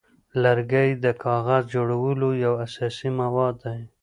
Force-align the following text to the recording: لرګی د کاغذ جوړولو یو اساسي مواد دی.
لرګی 0.43 0.89
د 1.03 1.05
کاغذ 1.23 1.63
جوړولو 1.73 2.29
یو 2.45 2.53
اساسي 2.65 3.09
مواد 3.19 3.55
دی. 3.63 3.81